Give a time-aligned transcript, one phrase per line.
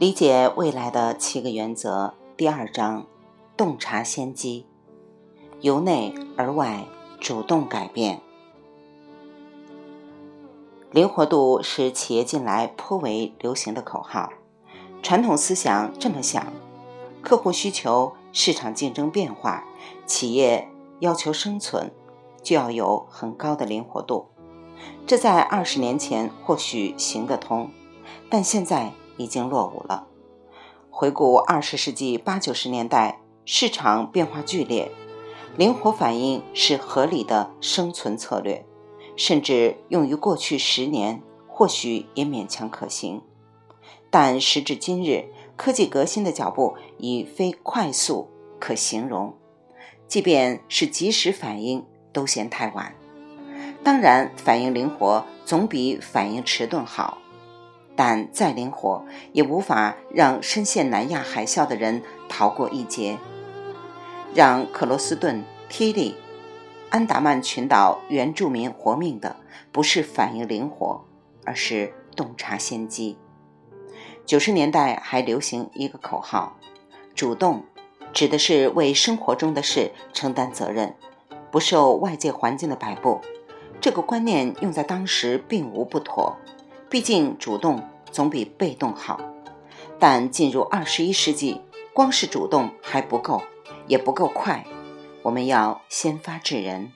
[0.00, 3.04] 理解未来的七个原则，第二章：
[3.54, 4.64] 洞察先机，
[5.60, 6.86] 由内而外
[7.20, 8.22] 主动改变。
[10.90, 14.30] 灵活度是企业近来颇为流行的口号。
[15.02, 16.46] 传统思想这么想：
[17.20, 19.64] 客户需求、市场竞争变化，
[20.06, 20.66] 企业
[21.00, 21.92] 要求生存，
[22.42, 24.28] 就要有很高的灵活度。
[25.06, 27.70] 这在二十年前或许行得通，
[28.30, 30.06] 但现在已经落伍了。
[30.88, 34.90] 回顾二十世纪八九十年代，市场变化剧烈，
[35.56, 38.64] 灵活反应是合理的生存策略。
[39.16, 43.20] 甚至用于过去十年，或许也勉强可行，
[44.08, 45.26] 但时至今日，
[45.56, 49.34] 科技革新的脚步已非快速可形容，
[50.08, 51.84] 即便是及时反应，
[52.14, 52.94] 都嫌太晚。
[53.84, 57.18] 当然，反应灵活总比反应迟钝好，
[58.02, 63.18] 但再灵活，也无法让深陷南亚海啸的人逃过一劫，
[64.34, 66.14] 让克罗斯顿、梯利。
[66.88, 69.36] 安达曼群岛原住民活命的
[69.70, 71.04] 不是反应灵活，
[71.44, 73.18] 而是洞察先机。
[74.24, 76.56] 九十年代还流行一个口号
[77.14, 77.64] ：“主动”，
[78.14, 80.96] 指的是为生活中的事承担责任，
[81.50, 83.20] 不受外界环境的摆布。
[83.78, 86.38] 这个观念用在当时并无不妥，
[86.90, 89.20] 毕竟主动总比被动好。
[90.00, 91.60] 但进入二十一世纪，
[91.92, 93.42] 光是主动还不够，
[93.86, 94.66] 也不够快。
[95.22, 96.92] 我们要先发制人。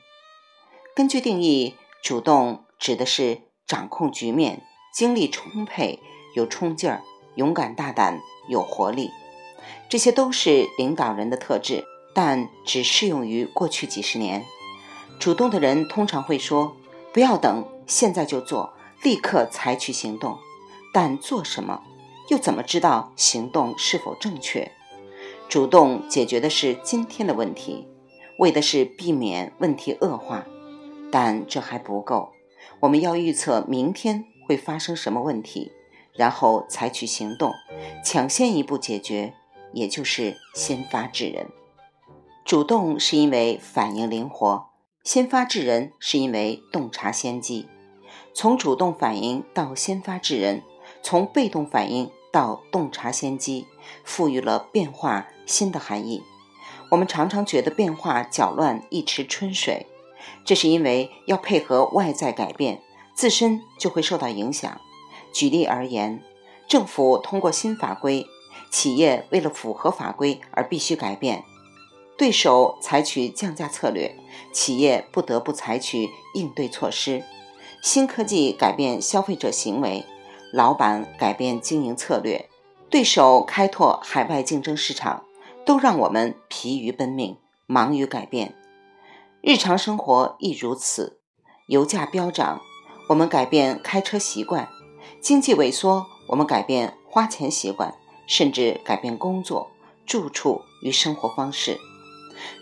[0.97, 6.01] 根据定义，主动指的是掌控局面、精力充沛、
[6.34, 7.03] 有冲劲儿、
[7.36, 9.11] 勇敢大胆、有活力，
[9.89, 14.45] 这些都是领导人的特质，但只适用于过去几十年。
[15.20, 16.77] 主动的人通常会说
[17.14, 18.73] ：“不要等，现在就做，
[19.05, 20.36] 立刻采取行动。”
[20.92, 21.83] 但做什么？
[22.30, 24.73] 又怎么知道行动是否正确？
[25.48, 27.86] 主动解决的是今天的问题。
[28.39, 30.45] 为的是避免问题恶化，
[31.12, 32.33] 但这还不够。
[32.80, 35.70] 我们要预测明天会发生什么问题，
[36.12, 37.52] 然后采取行动，
[38.05, 39.34] 抢先一步解决，
[39.73, 41.46] 也就是先发制人。
[42.45, 44.67] 主动是因为反应灵活，
[45.05, 47.68] 先发制人是因为洞察先机。
[48.34, 50.64] 从主动反应到先发制人，
[51.02, 53.68] 从被动反应到洞察先机，
[54.02, 56.20] 赋予了变化新的含义。
[56.90, 59.86] 我们常常觉得变化搅乱一池春水，
[60.44, 62.83] 这是因为要配合外在改变，
[63.14, 64.80] 自身就会受到影响。
[65.33, 66.20] 举例而言，
[66.68, 68.27] 政府通过新法规，
[68.68, 71.44] 企业为了符合法规而必须改变；
[72.18, 74.17] 对手采取降价策略，
[74.52, 77.23] 企业不得不采取应对措施；
[77.84, 80.06] 新科技改变消费者行为，
[80.55, 82.48] 老板改变经营策略，
[82.89, 85.22] 对手开拓海外竞争市场。
[85.67, 87.36] 都让我们疲于奔命，
[87.67, 88.55] 忙于改变。
[89.42, 91.20] 日常生活亦如此。
[91.68, 92.61] 油价飙涨，
[93.11, 94.67] 我们改变开车习惯；
[95.20, 97.94] 经济萎缩，我们改变花钱习惯，
[98.27, 99.70] 甚至改变工作、
[100.06, 101.78] 住处与生活方式。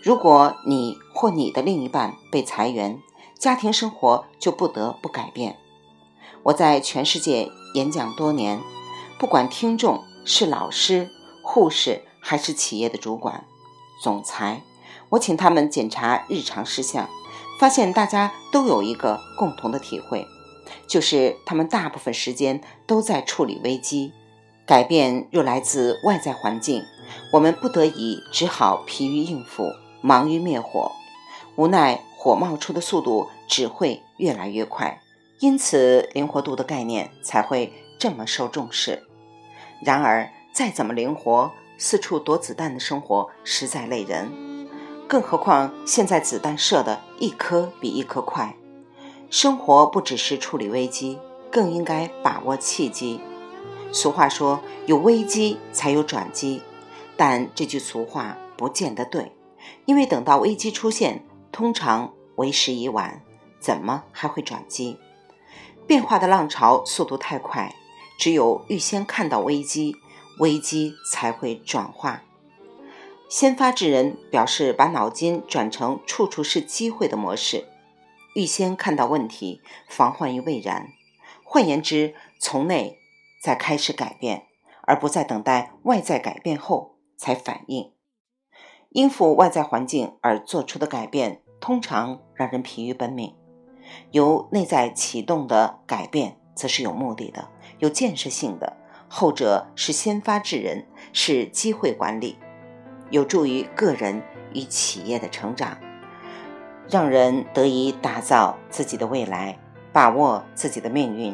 [0.01, 3.01] 如果你或你的另一半被裁员，
[3.37, 5.57] 家庭生活就不得不改变。
[6.43, 8.61] 我在全世界演讲多年，
[9.17, 11.09] 不管听众是老师、
[11.41, 12.03] 护士。
[12.25, 13.43] 还是企业的主管、
[14.01, 14.61] 总裁，
[15.09, 17.09] 我请他们检查日常事项，
[17.59, 20.25] 发现大家都有一个共同的体会，
[20.87, 24.13] 就是他们大部分时间都在处理危机。
[24.65, 26.85] 改变若来自外在环境，
[27.33, 30.93] 我们不得已只好疲于应付，忙于灭火，
[31.55, 35.01] 无奈火冒出的速度只会越来越快，
[35.39, 39.03] 因此灵活度的概念才会这么受重视。
[39.81, 44.31] 然而，再怎么灵活，四处躲子弹的生活实在累人，
[45.07, 48.55] 更何况现在子弹射的一颗比一颗快。
[49.29, 51.19] 生活不只是处理危机，
[51.51, 53.19] 更应该把握契机。
[53.91, 56.61] 俗话说有危机才有转机，
[57.15, 59.31] 但这句俗话不见得对，
[59.85, 63.23] 因为等到危机出现，通常为时已晚，
[63.61, 64.99] 怎么还会转机？
[65.87, 67.73] 变化的浪潮速度太快，
[68.19, 69.95] 只有预先看到危机。
[70.39, 72.23] 危机才会转化。
[73.29, 77.67] 先发制人表示把脑筋转成处处是机会的模式，
[78.33, 80.87] 预先看到问题，防患于未然。
[81.43, 82.97] 换言之，从内
[83.43, 84.47] 再开始改变，
[84.81, 87.91] 而不再等待外在改变后才反应。
[88.89, 93.33] 应付外在环境而做出的改变，通常让人疲于奔命。
[94.11, 97.47] 由内在启动的改变，则是有目的的、
[97.79, 98.75] 有建设性的。
[99.07, 102.37] 后者是先发制人，是机会管理，
[103.11, 104.21] 有助于个人
[104.53, 105.77] 与企业的成长，
[106.89, 109.57] 让人得以打造自己的未来，
[109.93, 111.33] 把握自己的命运。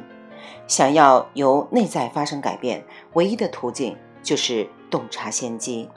[0.68, 5.90] 想要由内在发生改变，唯一的途径就是洞察先机。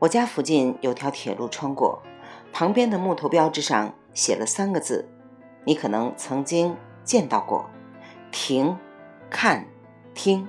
[0.00, 2.02] 我家附近有条铁路穿过，
[2.52, 5.08] 旁边的木头标志上写了三个字，
[5.64, 7.68] 你可能曾经见到过：
[8.30, 8.76] 停、
[9.30, 9.66] 看、
[10.14, 10.48] 听。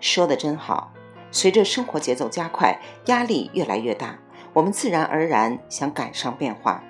[0.00, 0.92] 说的真好。
[1.34, 4.18] 随着生活节奏加快，压力越来越大，
[4.52, 6.84] 我们自然而然想赶上变化，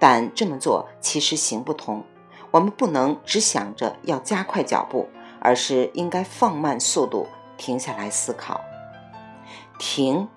[0.00, 2.04] 但这么做其实行不通。
[2.50, 5.08] 我们不能只想着要加快脚步，
[5.38, 8.60] 而是应该放慢速度，停下来思考。
[9.78, 10.28] 停，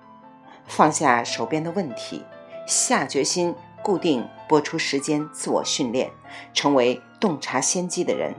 [0.64, 2.24] 放下手边的问题，
[2.68, 6.10] 下决心固定播出时间，自我训练，
[6.52, 8.34] 成为洞察先机的人。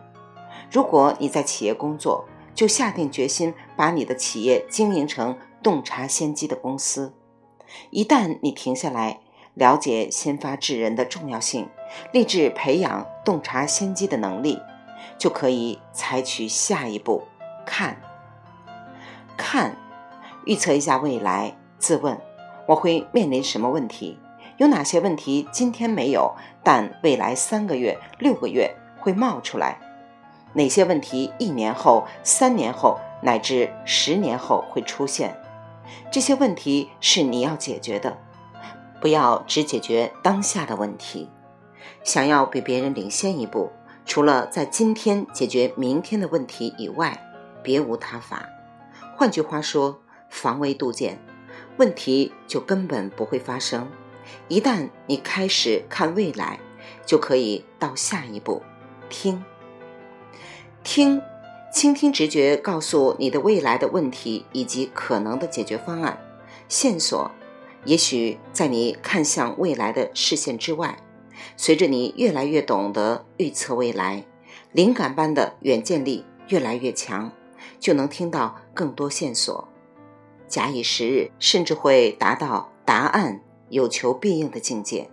[0.72, 7.12] 如果你在企业工作，就下定决心把你的企业经营成洞察先机的公司。
[7.90, 9.20] 一旦你停下来，
[9.56, 11.68] 了解先发制人的重要性，
[12.14, 14.62] 立志培养洞察先机的能力，
[15.18, 17.24] 就可以采取下一步：
[17.66, 18.00] 看，
[19.36, 19.76] 看，
[20.46, 21.56] 预测一下未来。
[21.80, 22.20] 自问：
[22.70, 24.20] 我会面临什么问题？
[24.58, 29.80] 有哪些问题今天没有，但未来三个月、六个月会冒出来？
[30.54, 35.36] 哪些问题一年后、三年后乃至十年后会出现？
[36.12, 38.16] 这些问题是你要解决的，
[39.02, 41.28] 不要只解决当下的问题。
[42.04, 43.72] 想要比别人领先一步，
[44.06, 47.20] 除了在今天解决明天的问题以外，
[47.64, 48.48] 别无他法。
[49.18, 51.18] 换句话说，防微杜渐，
[51.80, 53.90] 问题就根本不会发生。
[54.50, 56.60] 一旦你开始看未来，
[57.06, 58.62] 就可以到下一步，
[59.10, 59.42] 听。
[60.84, 61.22] 听，
[61.74, 66.22] 倾听直觉告诉你的未来的问题以及可能的解决方案
[66.68, 67.32] 线索，
[67.86, 70.98] 也许在你看向未来的视线之外。
[71.56, 74.26] 随着你越来越懂得预测未来，
[74.74, 77.32] 灵感般的远见力越来越强，
[77.80, 79.66] 就能听到更多线索。
[80.50, 85.10] 假以时日，甚至会达到答案有求必应的境界。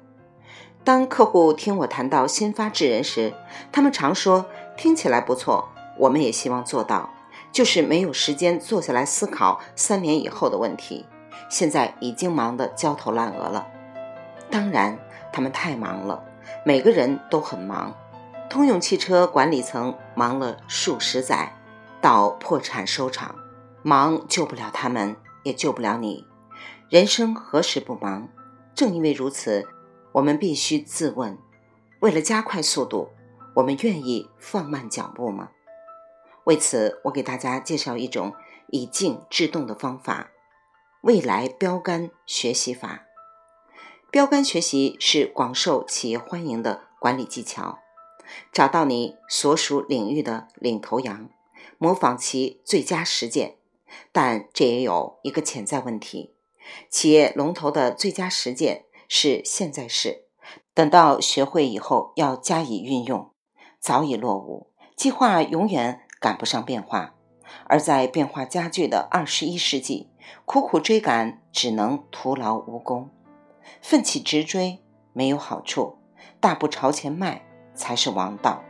[0.82, 3.34] 当客户听我谈到先发制人时，
[3.70, 4.46] 他们常说。
[4.78, 7.08] 听起来不错，我们也希望做到，
[7.50, 11.06] 就是没有时间坐下来思考三年以后的问题。
[11.48, 13.66] 现在已经忙得焦头烂额了。
[14.50, 14.98] 当然，
[15.32, 16.22] 他们太忙了，
[16.62, 17.94] 每个人都很忙。
[18.50, 21.54] 通用汽车管理层忙了数十载，
[22.02, 23.34] 到破产收场，
[23.82, 26.26] 忙救不了他们，也救不了你。
[26.90, 28.28] 人生何时不忙？
[28.74, 29.68] 正因为如此，
[30.10, 31.38] 我们必须自问：
[32.00, 33.10] 为了加快速度。
[33.54, 35.50] 我们愿意放慢脚步吗？
[36.44, 38.34] 为此，我给大家介绍一种
[38.68, 40.30] 以静制动的方法——
[41.02, 43.06] 未来标杆学习法。
[44.10, 47.78] 标杆学习是广受企业欢迎的管理技巧。
[48.52, 51.30] 找到你所属领域的领头羊，
[51.78, 53.56] 模仿其最佳实践。
[54.12, 56.34] 但这也有一个潜在问题：
[56.88, 60.24] 企业龙头的最佳实践是现在式，
[60.74, 63.30] 等到学会以后要加以运用。
[63.78, 67.14] 早已落伍，计划永远赶不上变化，
[67.66, 70.10] 而在变化加剧的二十一世纪，
[70.44, 73.10] 苦苦追赶只能徒劳无功。
[73.80, 74.80] 奋起直追
[75.12, 75.98] 没有好处，
[76.40, 78.64] 大步朝前迈才是王道。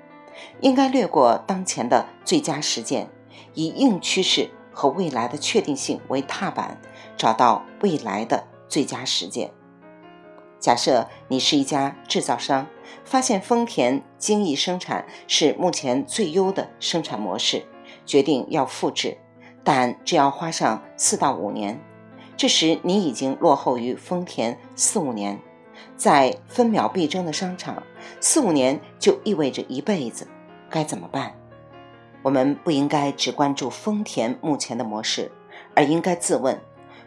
[0.60, 3.08] 应该略过当前的最佳实践，
[3.54, 6.78] 以硬趋势和未来的确定性为踏板，
[7.16, 9.50] 找到未来的最佳实践。
[10.60, 12.66] 假设你是一家制造商，
[13.02, 17.64] 发现丰田精益生产是目前最优的生产模式，
[18.04, 19.16] 决定要复制，
[19.64, 21.80] 但这要花上四到五年。
[22.36, 25.40] 这时你已经落后于丰田四五年，
[25.96, 27.82] 在分秒必争的商场，
[28.20, 30.28] 四五年就意味着一辈子，
[30.68, 31.34] 该怎么办？
[32.26, 35.30] 我们不应该只关注丰田目前的模式，
[35.76, 36.60] 而应该自问：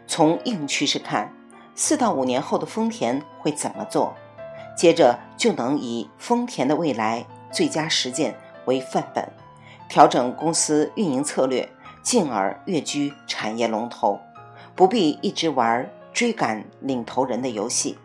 [0.06, 1.30] 从硬趋势看。
[1.74, 4.14] 四到五年后的丰田会怎么做？
[4.74, 8.34] 接着就能以丰田的未来最佳实践
[8.64, 9.30] 为范本，
[9.90, 11.68] 调整公司运营策略，
[12.02, 14.18] 进而跃居产业龙头，
[14.74, 17.98] 不必一直玩追赶领头人的游戏。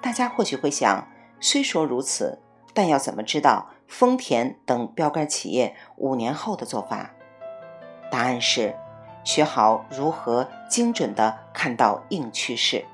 [0.00, 1.04] 大家或许会想，
[1.40, 2.38] 虽说如此，
[2.72, 7.10] 但要怎么知道丰田等标杆企业五年后的做法，
[8.10, 8.74] 答案是
[9.22, 12.86] 学好如何精准的看到硬趋势。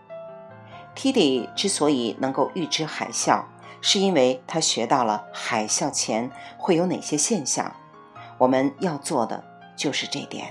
[0.96, 3.44] Tidy 之所以能够预知海啸，
[3.80, 7.72] 是因为他学到了海啸前会有哪些现象，
[8.36, 9.44] 我们要做的
[9.76, 10.48] 就是这点。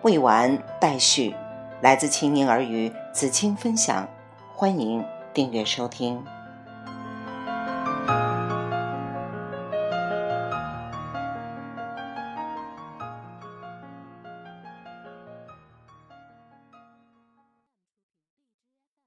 [0.00, 1.36] 未完待续，
[1.82, 4.08] 来自秦宁儿与子清分享，
[4.56, 5.04] 欢迎。
[5.32, 6.24] 订阅收听。